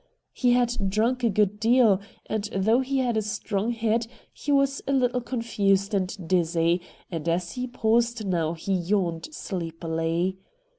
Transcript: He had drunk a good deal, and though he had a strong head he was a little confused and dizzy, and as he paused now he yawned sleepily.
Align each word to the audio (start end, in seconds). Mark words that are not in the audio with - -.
He 0.33 0.53
had 0.53 0.89
drunk 0.89 1.23
a 1.23 1.29
good 1.29 1.59
deal, 1.59 2.01
and 2.25 2.45
though 2.45 2.79
he 2.79 2.97
had 2.97 3.15
a 3.17 3.21
strong 3.21 3.69
head 3.69 4.07
he 4.33 4.51
was 4.51 4.81
a 4.87 4.93
little 4.93 5.21
confused 5.21 5.93
and 5.93 6.27
dizzy, 6.27 6.81
and 7.11 7.29
as 7.29 7.51
he 7.51 7.67
paused 7.67 8.25
now 8.25 8.53
he 8.53 8.73
yawned 8.73 9.27
sleepily. 9.31 10.39